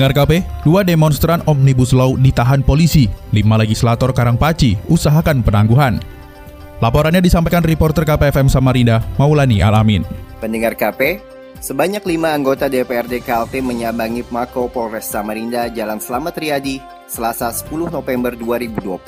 [0.00, 3.04] Pendengar KP, dua demonstran Omnibus Law ditahan polisi,
[3.36, 6.00] lima legislator Karangpaci usahakan penangguhan.
[6.80, 10.00] Laporannya disampaikan reporter KPFM Samarinda, Maulani Alamin.
[10.40, 11.20] Pendengar KP,
[11.60, 18.32] sebanyak lima anggota DPRD Kaltim menyambangi Mako Polres Samarinda Jalan Slamet Riyadi, Selasa 10 November
[18.32, 19.04] 2020.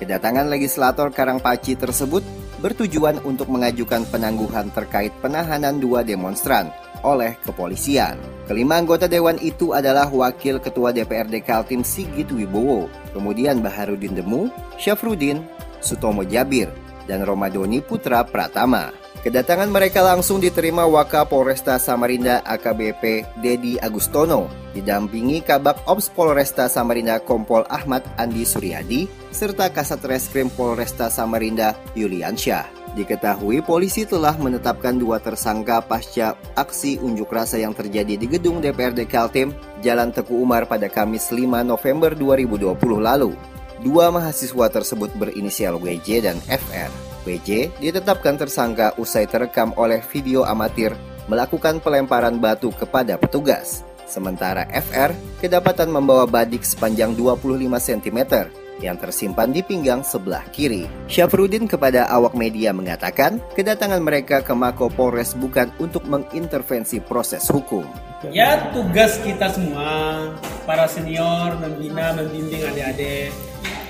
[0.00, 2.24] Kedatangan legislator Karangpaci tersebut
[2.64, 6.72] bertujuan untuk mengajukan penangguhan terkait penahanan dua demonstran
[7.04, 8.35] oleh kepolisian.
[8.46, 14.46] Kelima anggota dewan itu adalah Wakil Ketua DPRD Kaltim Sigit Wibowo, kemudian Baharudin Demu,
[14.78, 15.42] Syafrudin,
[15.82, 16.70] Sutomo Jabir,
[17.10, 19.05] dan Romadoni Putra Pratama.
[19.26, 27.18] Kedatangan mereka langsung diterima Waka Polresta Samarinda AKBP Dedi Agustono, didampingi Kabak Ops Polresta Samarinda
[27.18, 32.70] Kompol Ahmad Andi Suryadi, serta Kasat Reskrim Polresta Samarinda Yuliansyah.
[32.94, 39.10] Diketahui polisi telah menetapkan dua tersangka pasca aksi unjuk rasa yang terjadi di gedung DPRD
[39.10, 39.50] Kaltim,
[39.82, 43.34] Jalan Teku Umar pada Kamis 5 November 2020 lalu.
[43.82, 47.15] Dua mahasiswa tersebut berinisial WJ dan FR.
[47.26, 50.94] WJ ditetapkan tersangka usai terekam oleh video amatir
[51.26, 53.82] melakukan pelemparan batu kepada petugas.
[54.06, 55.10] Sementara FR
[55.42, 58.46] kedapatan membawa badik sepanjang 25 cm
[58.78, 60.86] yang tersimpan di pinggang sebelah kiri.
[61.10, 67.88] Syafrudin kepada awak media mengatakan, kedatangan mereka ke Mako Polres bukan untuk mengintervensi proses hukum.
[68.30, 70.28] Ya tugas kita semua,
[70.68, 73.32] para senior membina, membimbing adik-adik.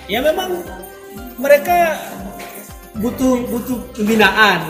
[0.06, 0.62] Ya memang
[1.36, 1.98] mereka
[3.00, 4.60] butuh butuh pembinaan,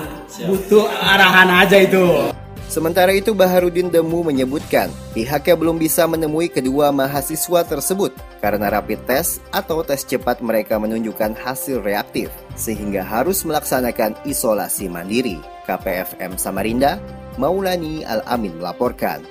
[0.51, 2.31] butuh arahan aja itu.
[2.67, 8.11] Sementara itu Baharudin Demu menyebutkan pihaknya belum bisa menemui kedua mahasiswa tersebut
[8.43, 12.27] karena rapid test atau tes cepat mereka menunjukkan hasil reaktif
[12.59, 15.39] sehingga harus melaksanakan isolasi mandiri.
[15.67, 16.99] KPFM Samarinda,
[17.39, 19.23] Maulani Al-Amin melaporkan.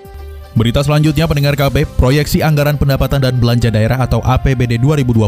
[0.55, 5.27] Berita selanjutnya pendengar KB, proyeksi anggaran pendapatan dan belanja daerah atau APBD 2021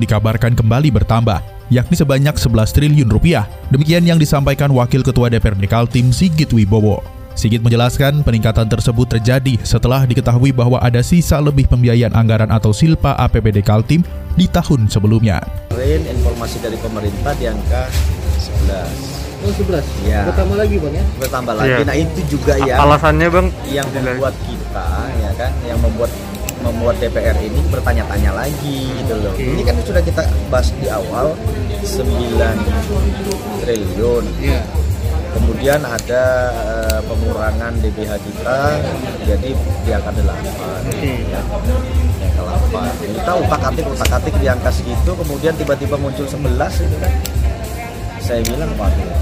[0.00, 3.48] dikabarkan kembali bertambah, yakni sebanyak 11 triliun rupiah.
[3.72, 7.00] Demikian yang disampaikan Wakil Ketua DPRD Kaltim Sigit Wibowo.
[7.32, 13.16] Sigit menjelaskan peningkatan tersebut terjadi setelah diketahui bahwa ada sisa lebih pembiayaan anggaran atau silpa
[13.16, 14.04] APBD Kaltim
[14.36, 15.40] di tahun sebelumnya.
[15.72, 17.88] Kemarin informasi dari pemerintah di angka
[18.68, 19.22] 11.
[19.42, 19.80] Oh 11?
[20.06, 20.28] Ya.
[20.28, 21.04] Bertambah lagi bang ya?
[21.18, 21.72] Bertambah lagi.
[21.72, 21.84] Iya.
[21.88, 23.46] Nah itu juga yang Alasannya bang?
[23.72, 24.86] yang membuat kita
[25.18, 26.12] ya kan, yang membuat
[26.62, 29.34] membuat DPR ini bertanya-tanya lagi gitu loh.
[29.34, 29.44] Oke.
[29.44, 31.34] Ini kan sudah kita bahas di awal
[31.82, 34.24] 9 triliun.
[34.38, 34.62] Iya.
[35.32, 38.58] Kemudian ada eh, pengurangan DBH kita
[39.24, 40.52] jadi di angka 8 ya.
[40.98, 43.16] Di angka 8.
[43.20, 47.12] Kita utak-atik utak-atik di angka segitu kemudian tiba-tiba muncul 11 itu kan.
[48.22, 49.21] Saya bilang waduh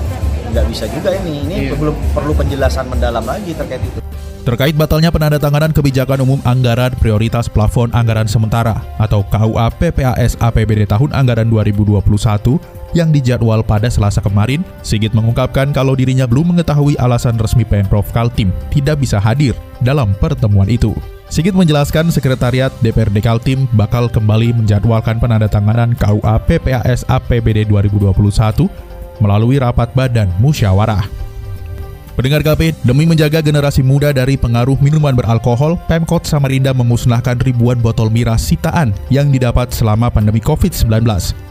[0.51, 1.47] nggak bisa juga ini.
[1.47, 1.75] Ini Iya.
[1.79, 3.99] belum perlu penjelasan mendalam lagi terkait itu.
[4.41, 11.13] Terkait batalnya penandatanganan kebijakan umum anggaran prioritas plafon anggaran sementara atau KUA PPAS APBD tahun
[11.13, 12.57] anggaran 2021
[12.91, 18.51] yang dijadwal pada Selasa kemarin, Sigit mengungkapkan kalau dirinya belum mengetahui alasan resmi Pemprov Kaltim
[18.75, 20.97] tidak bisa hadir dalam pertemuan itu.
[21.31, 28.67] Sigit menjelaskan Sekretariat DPRD Kaltim bakal kembali menjadwalkan penandatanganan KUA PPAS APBD 2021
[29.21, 31.21] melalui rapat badan musyawarah.
[32.21, 38.13] Pendengar KP, demi menjaga generasi muda dari pengaruh minuman beralkohol, Pemkot Samarinda memusnahkan ribuan botol
[38.13, 41.01] miras sitaan yang didapat selama pandemi COVID-19.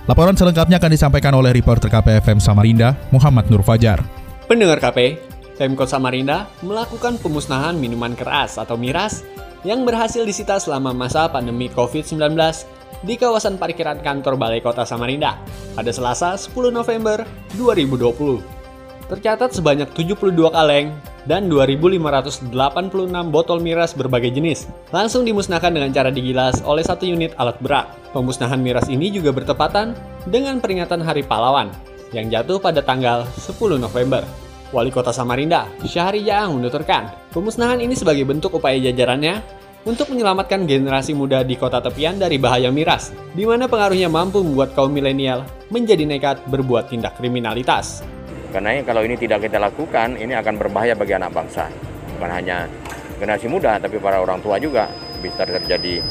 [0.06, 4.06] Laporan selengkapnya akan disampaikan oleh reporter KPFM Samarinda, Muhammad Nur Fajar.
[4.46, 5.18] Pendengar KP,
[5.58, 9.26] Pemkot Samarinda melakukan pemusnahan minuman keras atau miras
[9.68, 12.38] yang berhasil disita selama masa pandemi COVID-19
[13.04, 15.40] di kawasan parkiran kantor Balai Kota Samarinda
[15.74, 17.24] pada Selasa 10 November
[17.56, 18.60] 2020.
[19.10, 20.94] Tercatat sebanyak 72 kaleng
[21.26, 22.54] dan 2.586
[23.34, 27.90] botol miras berbagai jenis langsung dimusnahkan dengan cara digilas oleh satu unit alat berat.
[28.14, 29.98] Pemusnahan miras ini juga bertepatan
[30.30, 31.74] dengan peringatan Hari Pahlawan
[32.14, 34.22] yang jatuh pada tanggal 10 November.
[34.70, 39.42] Wali Kota Samarinda, Syahri Jaang menuturkan, pemusnahan ini sebagai bentuk upaya jajarannya
[39.88, 44.76] untuk menyelamatkan generasi muda di kota tepian dari bahaya miras, di mana pengaruhnya mampu membuat
[44.76, 48.04] kaum milenial menjadi nekat berbuat tindak kriminalitas.
[48.50, 51.70] Karena kalau ini tidak kita lakukan, ini akan berbahaya bagi anak bangsa.
[52.18, 52.66] Bukan hanya
[53.22, 54.90] generasi muda, tapi para orang tua juga
[55.24, 56.02] bisa terjadi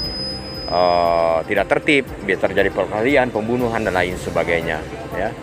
[0.70, 4.78] uh, tidak tertib, biar terjadi perkelahian, pembunuhan dan lain sebagainya.
[5.12, 5.34] Ya,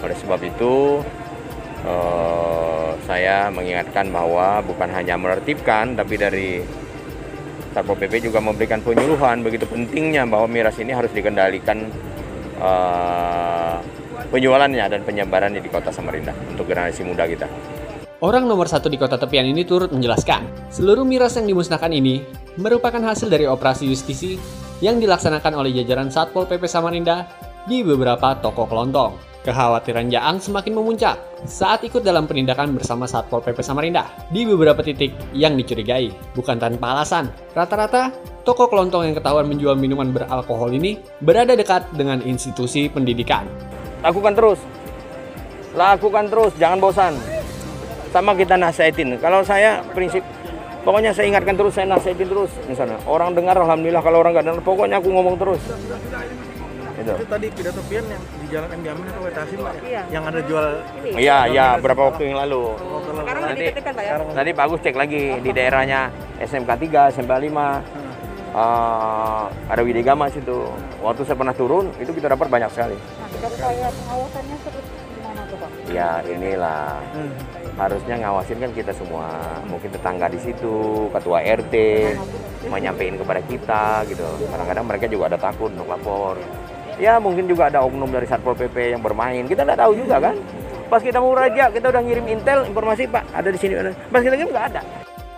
[0.00, 1.02] oleh sebab itu
[1.84, 6.48] uh, saya mengingatkan bahwa bukan hanya menertibkan, tapi dari
[7.72, 11.88] Satpol PP juga memberikan penyuluhan begitu pentingnya bahwa miras ini harus dikendalikan
[12.60, 13.80] uh,
[14.28, 17.48] penjualannya dan penyebarannya di kota Samarinda untuk generasi muda kita.
[18.22, 22.22] Orang nomor satu di kota tepian ini turut menjelaskan, seluruh miras yang dimusnahkan ini
[22.54, 24.38] merupakan hasil dari operasi justisi
[24.78, 27.26] yang dilaksanakan oleh jajaran Satpol PP Samarinda
[27.66, 29.31] di beberapa toko kelontong.
[29.42, 31.18] Kekhawatiran Jaang semakin memuncak
[31.50, 36.94] saat ikut dalam penindakan bersama Satpol PP Samarinda di beberapa titik yang dicurigai, bukan tanpa
[36.94, 37.26] alasan.
[37.50, 38.14] Rata-rata,
[38.46, 43.42] toko kelontong yang ketahuan menjual minuman beralkohol ini berada dekat dengan institusi pendidikan.
[44.06, 44.62] Lakukan terus,
[45.74, 47.18] lakukan terus, jangan bosan.
[48.14, 49.18] Sama kita nasihatin.
[49.18, 50.22] Kalau saya prinsip,
[50.86, 52.54] pokoknya saya ingatkan terus, saya nasihatin terus.
[52.70, 54.06] Misalnya, orang dengar, alhamdulillah.
[54.06, 55.62] Kalau orang nggak dengar, pokoknya aku ngomong terus.
[57.02, 57.12] Itu.
[57.18, 59.82] itu tadi pidato pian yang di Jalan M Jamin atau Wetasin Pak ya?
[59.82, 60.02] Iya.
[60.14, 60.66] Yang ada jual
[61.02, 62.62] Iya, iya, berapa waktu yang lalu.
[62.78, 64.12] Oh, Sekarang nanti, Pak ya?
[64.22, 66.00] Nanti Pak Agus cek lagi di daerahnya
[66.38, 67.50] SMK 3, SMK 5.
[67.50, 68.10] Hmm.
[68.52, 70.68] Uh, ada Widegama situ.
[71.00, 72.96] Waktu saya pernah turun, itu kita dapat banyak sekali.
[73.00, 75.68] Nah, saya pengawasannya seperti gimana tuh Pak?
[75.88, 77.00] Ya inilah.
[77.16, 77.32] Hmm.
[77.80, 79.26] Harusnya ngawasin kan kita semua.
[79.66, 81.74] Mungkin tetangga di situ, ketua RT,
[82.12, 84.28] nah, menyampaikan kepada kita gitu.
[84.52, 86.36] Kadang-kadang mereka juga ada takut untuk lapor
[86.98, 89.44] ya mungkin juga ada oknum dari Satpol PP yang bermain.
[89.46, 90.34] Kita tidak tahu juga kan?
[90.92, 93.80] Pas kita mau raja kita udah ngirim intel informasi pak ada di sini.
[94.12, 94.82] Pas kita ngirim nggak ada.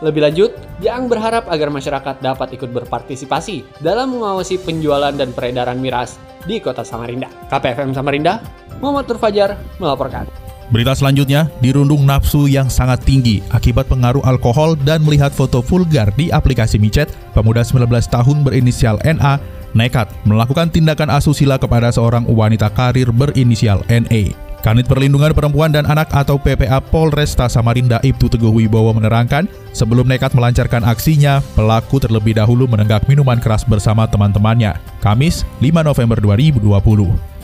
[0.02, 0.50] Lebih lanjut,
[0.82, 6.82] Jaang berharap agar masyarakat dapat ikut berpartisipasi dalam mengawasi penjualan dan peredaran miras di kota
[6.82, 7.30] Samarinda.
[7.48, 8.42] KPFM Samarinda,
[8.82, 10.26] Muhammad Turfajar melaporkan.
[10.72, 16.32] Berita selanjutnya, dirundung nafsu yang sangat tinggi akibat pengaruh alkohol dan melihat foto vulgar di
[16.32, 19.38] aplikasi micet, pemuda 19 tahun berinisial NA
[19.74, 24.32] nekat melakukan tindakan asusila kepada seorang wanita karir berinisial NE.
[24.64, 29.44] Kanit Perlindungan Perempuan dan Anak atau PPA Polresta Samarinda Ibtu Teguh Wibowo menerangkan,
[29.76, 34.72] sebelum nekat melancarkan aksinya, pelaku terlebih dahulu menenggak minuman keras bersama teman-temannya.
[35.04, 36.64] Kamis, 5 November 2020.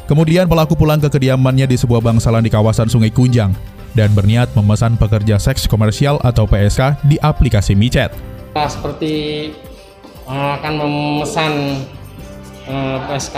[0.09, 3.53] Kemudian pelaku pulang ke kediamannya di sebuah bangsalan di kawasan Sungai Kunjang
[3.93, 8.17] dan berniat memesan pekerja seks komersial atau PSK di aplikasi micet.
[8.56, 9.15] Seperti
[10.25, 11.53] eh, akan memesan
[12.71, 13.37] eh, PSK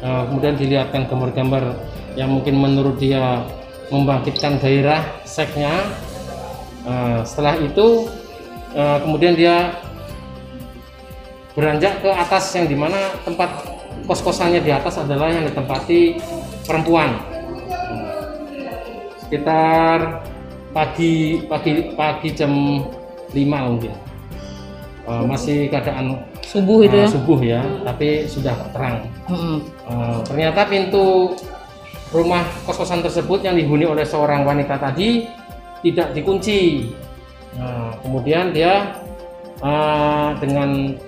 [0.00, 1.76] eh, kemudian dilihatkan gambar-gambar
[2.16, 3.44] yang mungkin menurut dia
[3.92, 5.74] membangkitkan gairah seksnya
[6.86, 8.06] uh, setelah itu
[9.02, 9.74] kemudian dia
[11.58, 13.66] beranjak ke atas yang di mana tempat
[14.06, 16.22] kos-kosannya di atas adalah yang ditempati
[16.70, 17.18] perempuan.
[19.26, 20.22] Sekitar
[20.70, 22.86] pagi pagi pagi jam
[23.34, 23.94] 5 mungkin.
[25.26, 27.08] Masih keadaan subuh itu uh, ya?
[27.08, 29.06] subuh ya tapi sudah terang.
[29.30, 29.62] Hmm.
[29.86, 31.38] uh, ternyata pintu
[32.10, 35.30] rumah kos-kosan tersebut yang dihuni oleh seorang wanita tadi
[35.86, 36.90] tidak dikunci.
[37.54, 38.98] Nah, kemudian dia
[39.62, 40.98] uh, dengan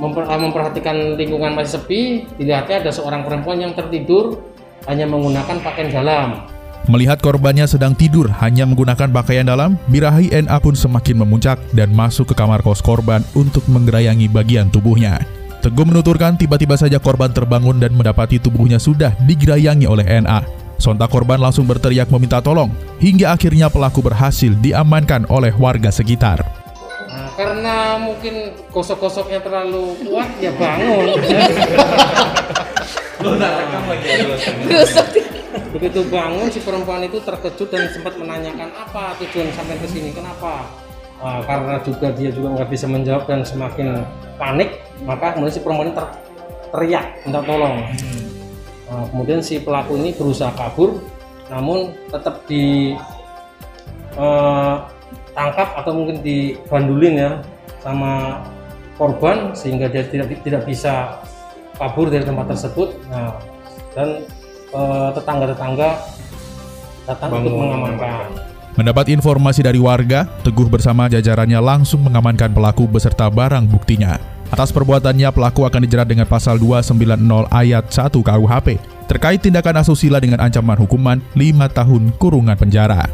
[0.00, 2.02] memper, uh, memperhatikan lingkungan masih sepi
[2.40, 4.40] dilihatnya ada seorang perempuan yang tertidur
[4.88, 6.48] hanya menggunakan pakaian dalam
[6.86, 12.30] Melihat korbannya sedang tidur hanya menggunakan pakaian dalam, birahi NA pun semakin memuncak dan masuk
[12.30, 15.18] ke kamar kos korban untuk menggerayangi bagian tubuhnya.
[15.58, 20.46] Teguh menuturkan tiba-tiba saja korban terbangun dan mendapati tubuhnya sudah digerayangi oleh NA.
[20.78, 22.70] Sontak korban langsung berteriak meminta tolong,
[23.02, 26.38] hingga akhirnya pelaku berhasil diamankan oleh warga sekitar.
[27.10, 31.18] Nah, karena mungkin gosok-gosoknya terlalu kuat, ya bangun.
[33.18, 35.26] Lu rekam lagi ya,
[35.70, 40.10] begitu bangun si perempuan itu terkejut dan sempat menanyakan apa tujuan sampai ke sini?
[40.12, 40.64] Kenapa?
[41.18, 44.06] Uh, karena juga dia juga nggak bisa menjawab dan semakin
[44.38, 46.06] panik maka kemudian si perempuan ter
[46.70, 47.76] teriak minta tolong.
[48.88, 51.02] Uh, kemudian si pelaku ini berusaha kabur
[51.48, 52.94] namun tetap di
[54.14, 54.84] uh,
[55.34, 57.32] tangkap atau mungkin dibandulin ya
[57.82, 58.44] sama
[58.94, 61.18] korban sehingga dia tidak tidak bisa
[61.76, 62.94] kabur dari tempat tersebut.
[63.10, 63.34] Nah
[63.96, 64.37] dan Eh,
[65.16, 65.88] tetangga-tetangga
[67.08, 68.28] datang untuk mengamankan.
[68.78, 74.22] Mendapat informasi dari warga, Teguh bersama jajarannya langsung mengamankan pelaku beserta barang buktinya.
[74.48, 78.68] Atas perbuatannya, pelaku akan dijerat dengan pasal 290 ayat 1 KUHP
[79.08, 83.08] terkait tindakan asusila dengan ancaman hukuman 5 tahun kurungan penjara.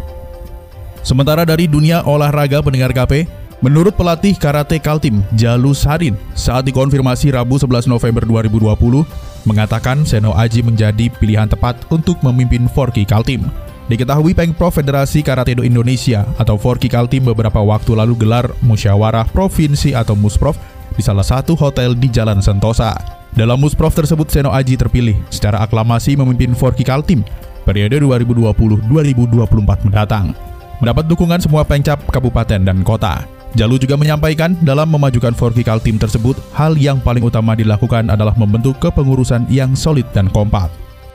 [1.01, 3.25] Sementara dari dunia olahraga pendengar KP,
[3.63, 9.07] menurut pelatih karate Kaltim Jalus Harin saat dikonfirmasi Rabu 11 November 2020,
[9.45, 13.49] mengatakan Seno Aji menjadi pilihan tepat untuk memimpin Forky Kaltim.
[13.85, 20.17] Diketahui Pengprov Federasi Karatedo Indonesia atau Forky Kaltim beberapa waktu lalu gelar musyawarah provinsi atau
[20.17, 20.57] Musprov
[20.97, 22.97] di salah satu hotel di Jalan Sentosa.
[23.35, 27.27] Dalam musprov tersebut Seno Aji terpilih secara aklamasi memimpin Forky Kaltim
[27.67, 30.33] periode 2020-2024 mendatang.
[30.79, 33.27] Mendapat dukungan semua pengcap kabupaten dan kota.
[33.55, 38.83] Jalu juga menyampaikan dalam memajukan Forky Kaltim tersebut, hal yang paling utama dilakukan adalah membentuk
[38.83, 40.67] kepengurusan yang solid dan kompak.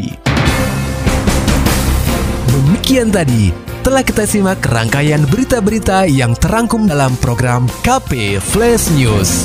[2.57, 3.53] Demikian tadi
[3.85, 9.45] telah kita simak rangkaian berita-berita yang terangkum dalam program KP Flash News.